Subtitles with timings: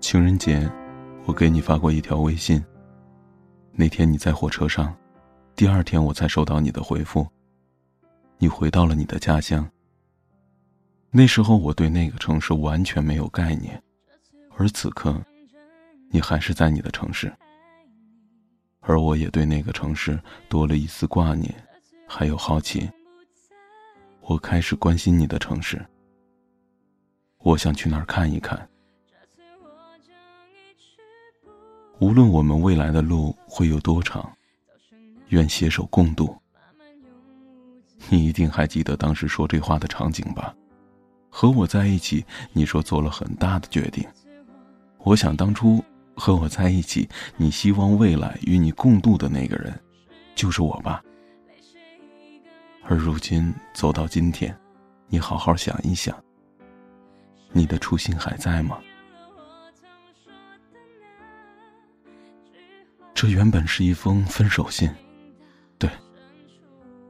[0.00, 0.70] 情人节，
[1.26, 2.64] 我给你发过一条微信。
[3.72, 4.94] 那天你在火车上，
[5.54, 7.26] 第二天我才收到你的回复。
[8.38, 9.68] 你回到了你的家乡。
[11.10, 13.82] 那时候我对那个城市完全没有概念，
[14.56, 15.20] 而此刻，
[16.10, 17.32] 你还是在你的城市，
[18.80, 20.18] 而我也对那个城市
[20.48, 21.52] 多了一丝挂念，
[22.06, 22.88] 还有好奇。
[24.20, 25.84] 我开始关心你的城市，
[27.38, 28.68] 我想去那儿看一看。
[32.00, 34.30] 无论我们未来的路会有多长，
[35.28, 36.36] 愿携手共度。
[38.08, 40.54] 你一定还记得当时说这话的场景吧？
[41.28, 44.06] 和我在一起，你说做了很大的决定。
[44.98, 45.84] 我想当初
[46.14, 49.76] 和我在一起，你希望未来与你共度的那个人，
[50.36, 51.02] 就是我吧。
[52.84, 54.56] 而如今走到今天，
[55.08, 56.16] 你好好想一想，
[57.50, 58.78] 你的初心还在吗？
[63.20, 64.88] 这原本是一封分手信，
[65.76, 65.90] 对，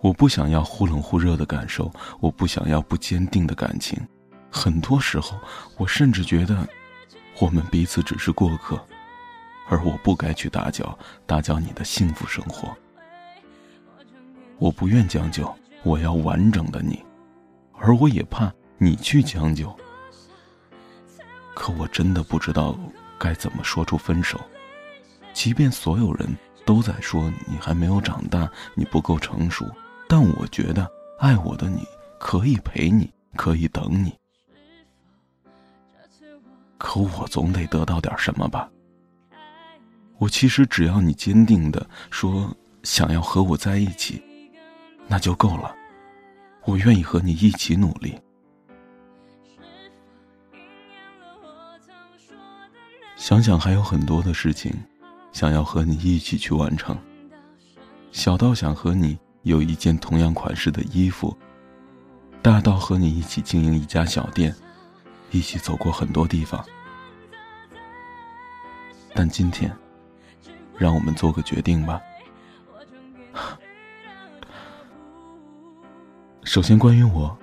[0.00, 4.00] 我不想要忽冷忽热的感受，我不想要不坚定的感情，
[4.50, 5.38] 很多时候，
[5.76, 6.66] 我甚至觉得，
[7.38, 8.82] 我们彼此只是过客，
[9.68, 12.74] 而我不该去打搅，打搅你的幸福生活。
[14.56, 15.54] 我不愿将就。
[15.82, 17.04] 我要完整的你，
[17.74, 19.78] 而我也怕你去将就。
[21.54, 22.74] 可我真的不知道
[23.18, 24.40] 该怎么说出分手。
[25.38, 26.28] 即便所有人
[26.66, 29.64] 都在说你还没有长大，你不够成熟，
[30.08, 31.86] 但我觉得爱我的你
[32.18, 34.12] 可以陪你，可以等你。
[36.76, 38.68] 可我总得得到点什么吧。
[40.16, 42.52] 我其实只要你坚定的说
[42.82, 44.20] 想要和我在一起。
[45.06, 45.72] 那就够了，
[46.64, 48.18] 我愿意和你一起努力。
[53.14, 54.74] 想想还有很多的事情，
[55.38, 56.98] 想要和你一起去完成。
[58.10, 61.36] 小到想和你有一件同样款式的衣服，
[62.42, 64.52] 大到和你一起经营一家小店，
[65.30, 66.64] 一起走过很多地方。
[69.14, 69.72] 但今天，
[70.76, 72.00] 让我们做个决定吧。
[76.42, 77.38] 首先，关于我，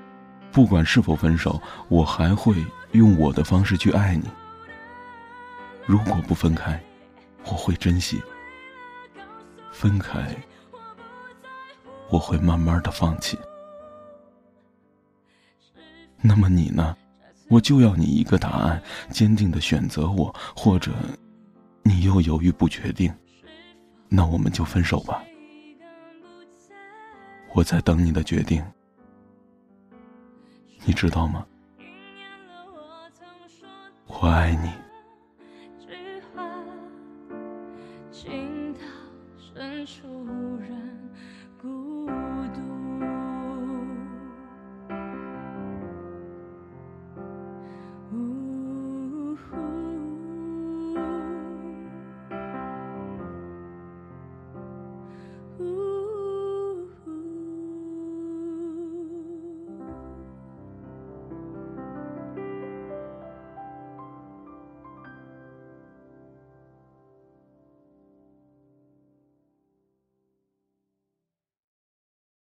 [0.51, 2.57] 不管是否分手，我还会
[2.91, 4.29] 用我的方式去爱你。
[5.85, 6.77] 如果不分开，
[7.45, 8.17] 我会珍惜；
[9.71, 10.35] 分开，
[12.09, 13.37] 我会慢慢的放弃。
[16.21, 16.95] 那么你呢？
[17.47, 20.91] 我就要你一个答案：坚定的选择我，或者
[21.83, 23.13] 你又犹豫不决定，
[24.09, 25.23] 那我们就分手吧。
[27.53, 28.65] 我在等你的决定。
[30.83, 31.45] 你知道吗？
[34.07, 34.84] 我爱你。
[39.55, 41.09] 深处无人
[41.61, 41.94] 故。